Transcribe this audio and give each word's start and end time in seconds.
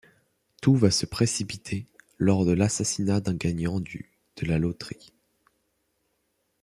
Tout 0.63 0.75
va 0.75 0.89
se 0.89 1.05
précipiter, 1.05 1.85
lors 2.17 2.43
de 2.43 2.53
l'assassinat 2.53 3.19
d'un 3.21 3.35
gagnant 3.35 3.79
du 3.79 4.09
de 4.37 4.47
la 4.47 4.57
loterie... 4.57 5.13